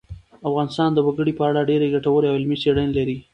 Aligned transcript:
افغانستان 0.49 0.89
د 0.93 0.99
وګړي 1.07 1.33
په 1.39 1.43
اړه 1.49 1.67
ډېرې 1.69 1.87
ګټورې 1.95 2.27
او 2.29 2.35
علمي 2.37 2.57
څېړنې 2.63 2.93
لري. 2.97 3.17